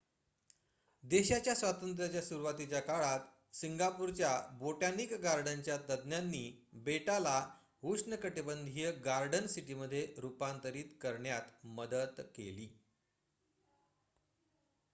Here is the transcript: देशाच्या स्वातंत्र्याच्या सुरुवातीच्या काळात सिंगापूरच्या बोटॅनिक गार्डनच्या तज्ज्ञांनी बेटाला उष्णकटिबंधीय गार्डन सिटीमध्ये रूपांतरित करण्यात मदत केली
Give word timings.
देशाच्या 1.03 1.53
स्वातंत्र्याच्या 1.55 2.21
सुरुवातीच्या 2.21 2.79
काळात 2.81 3.25
सिंगापूरच्या 3.55 4.29
बोटॅनिक 4.59 5.13
गार्डनच्या 5.23 5.77
तज्ज्ञांनी 5.89 6.41
बेटाला 6.85 7.35
उष्णकटिबंधीय 7.83 8.91
गार्डन 9.05 9.47
सिटीमध्ये 9.47 10.05
रूपांतरित 10.17 10.97
करण्यात 11.01 11.65
मदत 11.75 12.21
केली 12.35 12.67